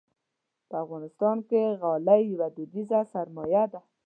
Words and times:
په 0.69 0.75
افغانستان 0.83 1.37
کې 1.49 1.75
غالۍ 1.81 2.21
یوه 2.33 2.47
دودیزه 2.55 2.99
سرمایه 3.13 3.63
ده. 3.71 3.79